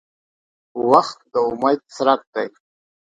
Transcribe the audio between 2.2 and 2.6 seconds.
دی.